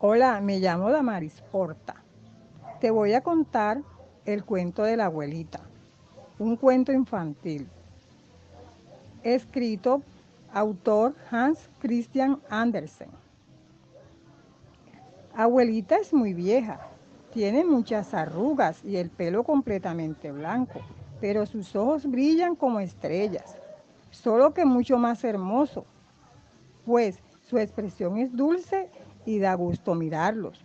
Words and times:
Hola, 0.00 0.40
me 0.40 0.60
llamo 0.60 0.92
Damaris 0.92 1.42
Porta. 1.50 1.96
Te 2.80 2.92
voy 2.92 3.14
a 3.14 3.20
contar 3.20 3.82
el 4.26 4.44
cuento 4.44 4.84
de 4.84 4.96
la 4.96 5.06
abuelita, 5.06 5.58
un 6.38 6.54
cuento 6.54 6.92
infantil, 6.92 7.66
escrito 9.24 10.04
autor 10.52 11.16
Hans 11.32 11.68
Christian 11.80 12.40
Andersen. 12.48 13.08
Abuelita 15.34 15.96
es 15.96 16.14
muy 16.14 16.32
vieja, 16.32 16.78
tiene 17.32 17.64
muchas 17.64 18.14
arrugas 18.14 18.84
y 18.84 18.98
el 18.98 19.10
pelo 19.10 19.42
completamente 19.42 20.30
blanco, 20.30 20.78
pero 21.20 21.44
sus 21.44 21.74
ojos 21.74 22.08
brillan 22.08 22.54
como 22.54 22.78
estrellas, 22.78 23.58
solo 24.12 24.54
que 24.54 24.64
mucho 24.64 24.96
más 24.96 25.24
hermoso, 25.24 25.86
pues 26.86 27.18
su 27.42 27.58
expresión 27.58 28.18
es 28.18 28.36
dulce 28.36 28.88
y 29.28 29.38
da 29.38 29.52
gusto 29.52 29.94
mirarlos. 29.94 30.58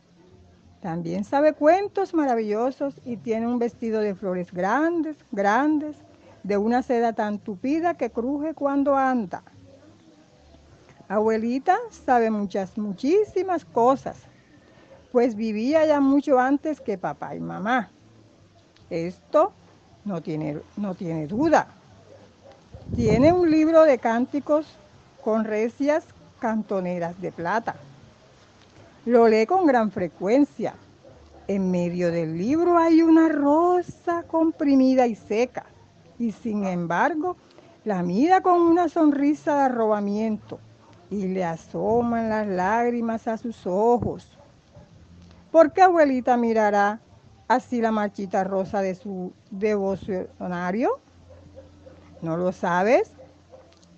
También 0.81 1.25
sabe 1.25 1.51
cuentos 1.51 2.13
maravillosos 2.13 2.95
y 3.03 3.17
tiene 3.17 3.45
un 3.45 3.59
vestido 3.59 3.99
de 3.99 4.15
flores 4.15 4.53
grandes, 4.53 5.17
grandes, 5.31 5.97
de 6.43 6.55
una 6.55 6.81
seda 6.81 7.11
tan 7.11 7.39
tupida 7.39 7.95
que 7.95 8.09
cruje 8.09 8.53
cuando 8.53 8.95
anda. 8.95 9.43
Abuelita 11.09 11.77
sabe 12.05 12.31
muchas, 12.31 12.77
muchísimas 12.77 13.65
cosas, 13.65 14.15
pues 15.11 15.35
vivía 15.35 15.85
ya 15.85 15.99
mucho 15.99 16.39
antes 16.39 16.79
que 16.79 16.97
papá 16.97 17.35
y 17.35 17.41
mamá. 17.41 17.89
Esto 18.89 19.51
no 20.05 20.21
tiene, 20.21 20.61
no 20.77 20.95
tiene 20.95 21.27
duda. 21.27 21.67
Tiene 22.95 23.33
un 23.33 23.51
libro 23.51 23.83
de 23.83 23.97
cánticos 23.97 24.67
con 25.21 25.43
recias 25.43 26.05
cantoneras 26.39 27.19
de 27.19 27.33
plata. 27.33 27.75
Lo 29.05 29.27
lee 29.27 29.45
con 29.45 29.65
gran 29.65 29.91
frecuencia. 29.91 30.75
En 31.49 31.71
medio 31.71 32.09
del 32.09 32.37
libro 32.37 32.77
hay 32.77 33.01
una 33.01 33.27
rosa 33.27 34.23
comprimida 34.23 35.07
y 35.07 35.15
seca, 35.15 35.65
y 36.17 36.31
sin 36.31 36.65
embargo 36.65 37.35
la 37.83 38.01
mira 38.01 38.39
con 38.39 38.61
una 38.61 38.87
sonrisa 38.87 39.55
de 39.55 39.61
arrobamiento 39.63 40.57
y 41.09 41.27
le 41.27 41.43
asoman 41.43 42.29
las 42.29 42.47
lágrimas 42.47 43.27
a 43.27 43.37
sus 43.37 43.67
ojos. 43.67 44.37
¿Por 45.51 45.73
qué 45.73 45.81
abuelita 45.81 46.37
mirará 46.37 47.01
así 47.49 47.81
la 47.81 47.91
marchita 47.91 48.45
rosa 48.45 48.81
de 48.81 48.95
su 48.95 49.33
devocionario? 49.51 51.01
¿No 52.21 52.37
lo 52.37 52.53
sabes? 52.53 53.11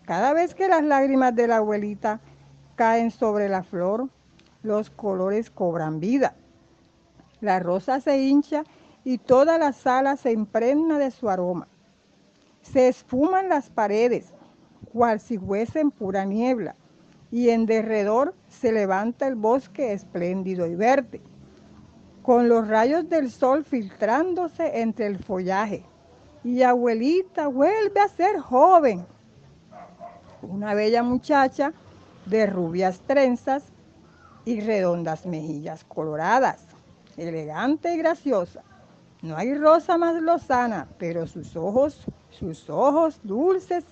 Cada 0.05 0.33
vez 0.33 0.55
que 0.55 0.67
las 0.67 0.83
lágrimas 0.83 1.35
de 1.35 1.47
la 1.47 1.57
abuelita 1.57 2.19
caen 2.75 3.11
sobre 3.11 3.49
la 3.49 3.61
flor, 3.61 4.09
los 4.65 4.89
colores 4.89 5.49
cobran 5.49 5.99
vida. 5.99 6.35
La 7.41 7.59
rosa 7.59 7.99
se 7.99 8.19
hincha 8.19 8.63
y 9.03 9.19
toda 9.19 9.57
la 9.57 9.71
sala 9.71 10.17
se 10.17 10.31
impregna 10.31 10.97
de 10.97 11.11
su 11.11 11.29
aroma. 11.29 11.67
Se 12.61 12.87
esfuman 12.87 13.49
las 13.49 13.69
paredes, 13.69 14.33
cual 14.91 15.19
si 15.19 15.37
fuesen 15.37 15.91
pura 15.91 16.25
niebla, 16.25 16.75
y 17.31 17.49
en 17.49 17.65
derredor 17.65 18.33
se 18.47 18.71
levanta 18.71 19.27
el 19.27 19.35
bosque 19.35 19.93
espléndido 19.93 20.65
y 20.65 20.75
verde, 20.75 21.21
con 22.23 22.49
los 22.49 22.67
rayos 22.67 23.07
del 23.07 23.29
sol 23.29 23.63
filtrándose 23.63 24.81
entre 24.81 25.05
el 25.05 25.19
follaje. 25.19 25.85
Y 26.43 26.63
abuelita 26.63 27.47
vuelve 27.47 27.99
a 27.99 28.07
ser 28.07 28.39
joven. 28.39 29.05
Una 30.41 30.73
bella 30.73 31.03
muchacha 31.03 31.73
de 32.25 32.45
rubias 32.45 32.99
trenzas 33.01 33.63
y 34.45 34.61
redondas 34.61 35.25
mejillas 35.25 35.83
coloradas, 35.83 36.61
elegante 37.17 37.93
y 37.93 37.97
graciosa. 37.97 38.61
No 39.21 39.35
hay 39.35 39.55
rosa 39.55 39.97
más 39.97 40.21
lozana, 40.21 40.87
pero 40.99 41.25
sus 41.25 41.55
ojos, 41.55 42.05
sus 42.29 42.69
ojos 42.69 43.19
dulces 43.23 43.83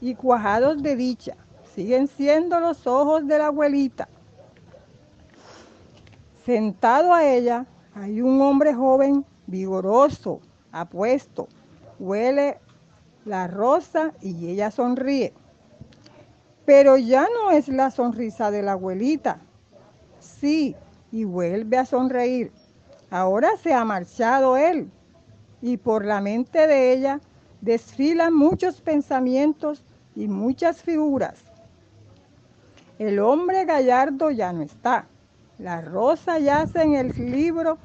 y 0.00 0.14
cuajados 0.14 0.82
de 0.82 0.94
dicha, 0.94 1.36
siguen 1.74 2.06
siendo 2.06 2.60
los 2.60 2.86
ojos 2.86 3.26
de 3.26 3.38
la 3.38 3.46
abuelita. 3.46 4.08
Sentado 6.46 7.12
a 7.12 7.24
ella 7.24 7.66
hay 7.94 8.22
un 8.22 8.40
hombre 8.40 8.72
joven, 8.72 9.24
vigoroso, 9.46 10.40
apuesto, 10.70 11.48
huele 11.98 12.58
la 13.24 13.48
rosa 13.48 14.12
y 14.22 14.48
ella 14.48 14.70
sonríe. 14.70 15.34
Pero 16.64 16.96
ya 16.96 17.26
no 17.34 17.50
es 17.50 17.68
la 17.68 17.90
sonrisa 17.90 18.50
de 18.50 18.62
la 18.62 18.72
abuelita, 18.72 19.40
sí 20.20 20.76
y 21.12 21.24
vuelve 21.24 21.78
a 21.78 21.86
sonreír. 21.86 22.52
Ahora 23.10 23.56
se 23.62 23.72
ha 23.72 23.84
marchado 23.84 24.56
él 24.56 24.90
y 25.62 25.76
por 25.76 26.04
la 26.04 26.20
mente 26.20 26.66
de 26.66 26.92
ella 26.92 27.20
desfilan 27.60 28.34
muchos 28.34 28.80
pensamientos 28.80 29.82
y 30.14 30.28
muchas 30.28 30.82
figuras. 30.82 31.44
El 32.98 33.18
hombre 33.20 33.64
gallardo 33.64 34.30
ya 34.30 34.52
no 34.52 34.62
está. 34.62 35.06
La 35.58 35.80
rosa 35.80 36.38
yace 36.38 36.82
en 36.82 36.94
el 36.94 37.08
libro 37.30 37.78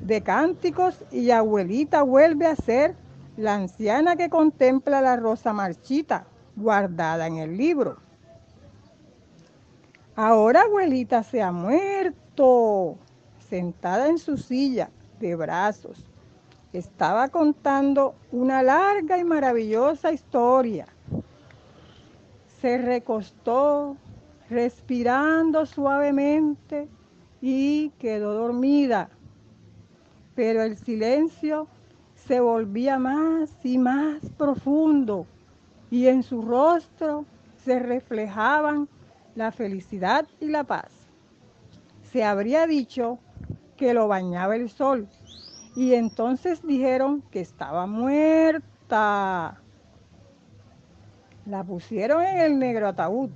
de 0.00 0.22
cánticos 0.22 1.02
y 1.10 1.30
abuelita 1.30 2.02
vuelve 2.02 2.46
a 2.46 2.56
ser 2.56 2.94
la 3.36 3.54
anciana 3.54 4.16
que 4.16 4.28
contempla 4.28 5.00
la 5.00 5.16
rosa 5.16 5.52
marchita 5.52 6.26
guardada 6.56 7.26
en 7.26 7.36
el 7.36 7.56
libro. 7.56 7.96
Ahora 10.20 10.62
abuelita 10.62 11.22
se 11.22 11.40
ha 11.40 11.52
muerto, 11.52 12.98
sentada 13.48 14.08
en 14.08 14.18
su 14.18 14.36
silla 14.36 14.90
de 15.20 15.36
brazos. 15.36 16.04
Estaba 16.72 17.28
contando 17.28 18.16
una 18.32 18.64
larga 18.64 19.16
y 19.18 19.22
maravillosa 19.22 20.10
historia. 20.10 20.88
Se 22.60 22.78
recostó, 22.78 23.96
respirando 24.50 25.64
suavemente 25.66 26.88
y 27.40 27.90
quedó 28.00 28.34
dormida. 28.34 29.10
Pero 30.34 30.64
el 30.64 30.78
silencio 30.78 31.68
se 32.16 32.40
volvía 32.40 32.98
más 32.98 33.54
y 33.62 33.78
más 33.78 34.18
profundo 34.36 35.26
y 35.92 36.08
en 36.08 36.24
su 36.24 36.42
rostro 36.42 37.24
se 37.64 37.78
reflejaban 37.78 38.88
la 39.38 39.52
felicidad 39.52 40.26
y 40.40 40.48
la 40.48 40.64
paz. 40.64 40.90
Se 42.12 42.24
habría 42.24 42.66
dicho 42.66 43.20
que 43.76 43.94
lo 43.94 44.08
bañaba 44.08 44.56
el 44.56 44.68
sol 44.68 45.08
y 45.76 45.94
entonces 45.94 46.60
dijeron 46.66 47.22
que 47.30 47.40
estaba 47.40 47.86
muerta. 47.86 49.60
La 51.46 51.62
pusieron 51.62 52.24
en 52.24 52.38
el 52.38 52.58
negro 52.58 52.88
ataúd, 52.88 53.30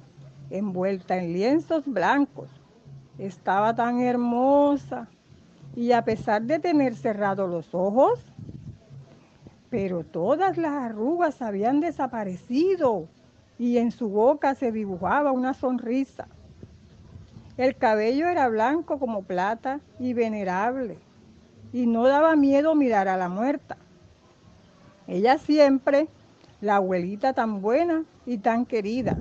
envuelta 0.51 1.17
en 1.17 1.33
lienzos 1.33 1.85
blancos. 1.87 2.51
Estaba 3.19 3.73
tan 3.77 4.01
hermosa 4.01 5.09
y 5.77 5.93
a 5.93 6.05
pesar 6.05 6.43
de 6.43 6.59
tener 6.59 6.97
cerrados 6.97 7.49
los 7.49 7.73
ojos, 7.77 8.19
pero 9.71 10.03
todas 10.03 10.59
las 10.59 10.73
arrugas 10.73 11.41
habían 11.41 11.79
desaparecido 11.79 13.07
y 13.63 13.79
en 13.79 13.93
su 13.93 14.09
boca 14.09 14.57
se 14.57 14.73
dibujaba 14.73 15.31
una 15.31 15.55
sonrisa. 15.55 16.27
El 17.57 17.77
cabello 17.77 18.27
era 18.27 18.49
blanco 18.49 18.99
como 18.99 19.23
plata 19.23 19.79
y 20.01 20.15
venerable, 20.15 20.99
y 21.73 21.87
no 21.87 22.09
daba 22.09 22.35
miedo 22.35 22.75
mirar 22.75 23.07
a 23.07 23.17
la 23.17 23.29
muerta. 23.29 23.77
Ella 25.07 25.39
siempre, 25.39 26.09
la 26.61 26.77
abuelita 26.77 27.35
tan 27.35 27.63
buena 27.63 28.03
y 28.27 28.39
tan 28.39 28.67
querida, 28.67 29.17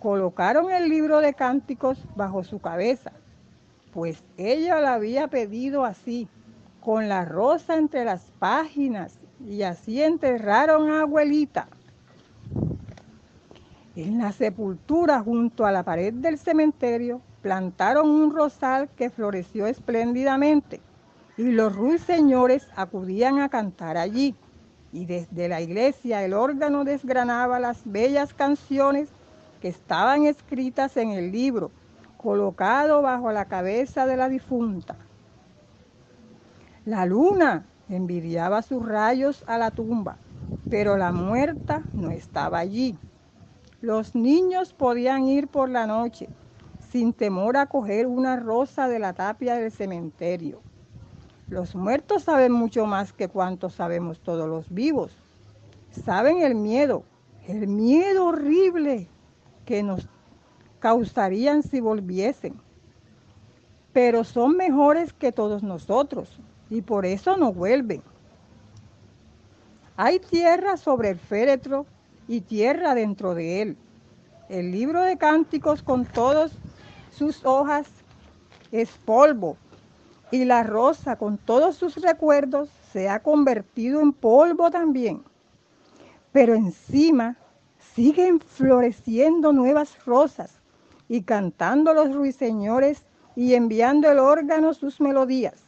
colocaron 0.00 0.70
el 0.70 0.90
libro 0.90 1.20
de 1.20 1.32
cánticos 1.32 2.04
bajo 2.14 2.44
su 2.44 2.58
cabeza, 2.60 3.10
pues 3.94 4.22
ella 4.36 4.80
la 4.80 4.92
había 4.92 5.28
pedido 5.28 5.86
así, 5.86 6.28
con 6.82 7.08
la 7.08 7.24
rosa 7.24 7.78
entre 7.78 8.04
las 8.04 8.20
páginas, 8.38 9.18
y 9.42 9.62
así 9.62 10.02
enterraron 10.02 10.90
a 10.90 11.00
abuelita. 11.00 11.68
En 14.00 14.16
la 14.16 14.32
sepultura, 14.32 15.20
junto 15.20 15.66
a 15.66 15.72
la 15.72 15.82
pared 15.82 16.14
del 16.14 16.38
cementerio, 16.38 17.20
plantaron 17.42 18.08
un 18.08 18.34
rosal 18.34 18.88
que 18.96 19.10
floreció 19.10 19.66
espléndidamente 19.66 20.80
y 21.36 21.52
los 21.52 21.76
ruiseñores 21.76 22.66
acudían 22.76 23.40
a 23.40 23.50
cantar 23.50 23.98
allí. 23.98 24.34
Y 24.90 25.04
desde 25.04 25.50
la 25.50 25.60
iglesia 25.60 26.24
el 26.24 26.32
órgano 26.32 26.84
desgranaba 26.84 27.60
las 27.60 27.82
bellas 27.84 28.32
canciones 28.32 29.10
que 29.60 29.68
estaban 29.68 30.24
escritas 30.24 30.96
en 30.96 31.10
el 31.10 31.30
libro, 31.30 31.70
colocado 32.16 33.02
bajo 33.02 33.32
la 33.32 33.44
cabeza 33.44 34.06
de 34.06 34.16
la 34.16 34.30
difunta. 34.30 34.96
La 36.86 37.04
luna 37.04 37.66
envidiaba 37.90 38.62
sus 38.62 38.82
rayos 38.82 39.44
a 39.46 39.58
la 39.58 39.70
tumba, 39.70 40.16
pero 40.70 40.96
la 40.96 41.12
muerta 41.12 41.82
no 41.92 42.10
estaba 42.10 42.60
allí. 42.60 42.98
Los 43.80 44.14
niños 44.14 44.74
podían 44.74 45.24
ir 45.24 45.48
por 45.48 45.70
la 45.70 45.86
noche, 45.86 46.28
sin 46.90 47.14
temor 47.14 47.56
a 47.56 47.64
coger 47.64 48.06
una 48.06 48.36
rosa 48.36 48.88
de 48.88 48.98
la 48.98 49.14
tapia 49.14 49.54
del 49.54 49.72
cementerio. 49.72 50.60
Los 51.48 51.74
muertos 51.74 52.24
saben 52.24 52.52
mucho 52.52 52.84
más 52.84 53.14
que 53.14 53.28
cuanto 53.28 53.70
sabemos 53.70 54.20
todos 54.20 54.46
los 54.46 54.68
vivos. 54.68 55.16
Saben 55.90 56.42
el 56.42 56.54
miedo, 56.54 57.04
el 57.48 57.68
miedo 57.68 58.26
horrible 58.26 59.08
que 59.64 59.82
nos 59.82 60.06
causarían 60.78 61.62
si 61.62 61.80
volviesen. 61.80 62.60
Pero 63.94 64.24
son 64.24 64.58
mejores 64.58 65.14
que 65.14 65.32
todos 65.32 65.62
nosotros 65.62 66.38
y 66.68 66.82
por 66.82 67.06
eso 67.06 67.38
no 67.38 67.50
vuelven. 67.50 68.02
Hay 69.96 70.18
tierra 70.18 70.76
sobre 70.76 71.10
el 71.10 71.18
féretro 71.18 71.86
y 72.30 72.42
tierra 72.42 72.94
dentro 72.94 73.34
de 73.34 73.60
él. 73.60 73.76
El 74.48 74.70
libro 74.70 75.02
de 75.02 75.18
cánticos 75.18 75.82
con 75.82 76.06
todas 76.06 76.52
sus 77.10 77.44
hojas 77.44 77.88
es 78.70 78.88
polvo 79.04 79.56
y 80.30 80.44
la 80.44 80.62
rosa 80.62 81.16
con 81.16 81.38
todos 81.38 81.74
sus 81.74 81.96
recuerdos 81.96 82.68
se 82.92 83.08
ha 83.08 83.18
convertido 83.18 84.00
en 84.00 84.12
polvo 84.12 84.70
también. 84.70 85.24
Pero 86.30 86.54
encima 86.54 87.36
siguen 87.96 88.38
floreciendo 88.38 89.52
nuevas 89.52 90.04
rosas 90.04 90.60
y 91.08 91.22
cantando 91.22 91.92
los 91.94 92.14
ruiseñores 92.14 93.02
y 93.34 93.54
enviando 93.54 94.08
el 94.08 94.20
órgano 94.20 94.72
sus 94.72 95.00
melodías. 95.00 95.64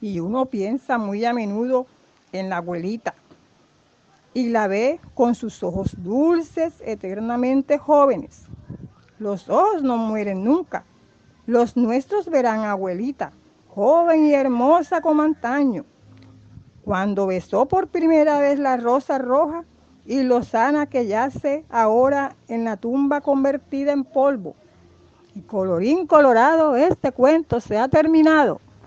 Y 0.00 0.18
uno 0.18 0.46
piensa 0.46 0.96
muy 0.96 1.26
a 1.26 1.34
menudo 1.34 1.86
en 2.32 2.48
la 2.48 2.56
abuelita 2.56 3.14
y 4.36 4.50
la 4.50 4.68
ve 4.68 5.00
con 5.14 5.34
sus 5.34 5.62
ojos 5.62 5.94
dulces, 5.96 6.74
eternamente 6.84 7.78
jóvenes. 7.78 8.44
Los 9.18 9.48
ojos 9.48 9.82
no 9.82 9.96
mueren 9.96 10.44
nunca. 10.44 10.84
Los 11.46 11.74
nuestros 11.74 12.28
verán 12.28 12.60
a 12.60 12.72
abuelita, 12.72 13.32
joven 13.68 14.26
y 14.26 14.34
hermosa 14.34 15.00
como 15.00 15.22
antaño, 15.22 15.86
cuando 16.84 17.26
besó 17.26 17.64
por 17.64 17.88
primera 17.88 18.38
vez 18.38 18.58
la 18.58 18.76
rosa 18.76 19.16
roja 19.16 19.64
y 20.04 20.22
lozana 20.22 20.84
que 20.84 21.06
yace 21.06 21.64
ahora 21.70 22.36
en 22.46 22.64
la 22.64 22.76
tumba 22.76 23.22
convertida 23.22 23.92
en 23.92 24.04
polvo. 24.04 24.54
Y 25.34 25.40
colorín 25.40 26.06
colorado, 26.06 26.76
este 26.76 27.10
cuento 27.10 27.58
se 27.58 27.78
ha 27.78 27.88
terminado. 27.88 28.60